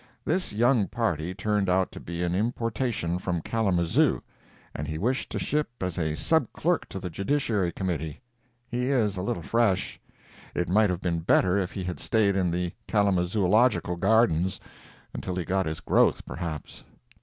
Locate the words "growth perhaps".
15.81-16.83